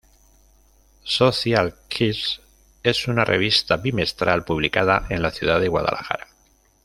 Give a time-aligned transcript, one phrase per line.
[1.03, 2.41] Social Kids
[2.81, 6.25] es una revista bimestral, publicada en la ciudad de Guadalajara.